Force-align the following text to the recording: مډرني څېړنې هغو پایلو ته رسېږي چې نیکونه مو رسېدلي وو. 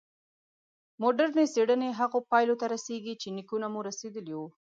مډرني 1.01 1.45
څېړنې 1.53 1.89
هغو 1.99 2.19
پایلو 2.31 2.59
ته 2.61 2.65
رسېږي 2.73 3.13
چې 3.21 3.27
نیکونه 3.37 3.67
مو 3.73 3.79
رسېدلي 3.89 4.33
وو. 4.37 4.47